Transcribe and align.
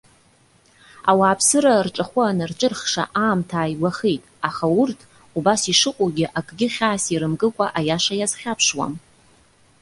Ауааԥсыра 1.09 1.73
рҿахәы 1.85 2.21
анырҿырхша 2.27 3.03
аамҭа 3.23 3.55
ааигәахеит, 3.59 4.23
аха 4.47 4.65
урҭ, 4.81 4.99
убас 5.37 5.61
ишыҟоугьы 5.71 6.25
акгьы 6.37 6.67
хьаас 6.73 7.03
ирымкыкәа 7.13 7.65
аиаша 7.79 8.15
иазхьаԥшуам. 8.17 8.93